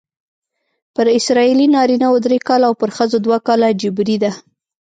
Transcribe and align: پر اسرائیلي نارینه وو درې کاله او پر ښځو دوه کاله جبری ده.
پر 0.93 1.05
اسرائیلي 1.17 1.67
نارینه 1.75 2.07
وو 2.09 2.19
درې 2.25 2.37
کاله 2.47 2.65
او 2.69 2.73
پر 2.81 2.89
ښځو 2.97 3.17
دوه 3.25 3.37
کاله 3.47 3.67
جبری 3.81 4.17
ده. 4.23 4.31